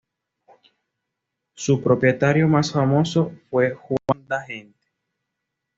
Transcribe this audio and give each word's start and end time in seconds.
Su 1.53 1.79
propietario 1.83 2.47
más 2.47 2.71
famoso 2.71 3.33
fue 3.51 3.75
Juan 3.75 3.99
de 4.27 4.45
Gante. 4.61 4.87